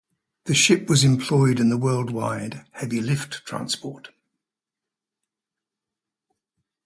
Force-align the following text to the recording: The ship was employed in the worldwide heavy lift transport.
The 0.45 0.55
ship 0.55 0.89
was 0.89 1.03
employed 1.03 1.59
in 1.59 1.69
the 1.69 1.77
worldwide 1.77 2.65
heavy 2.71 2.99
lift 3.01 3.45
transport. 3.45 4.09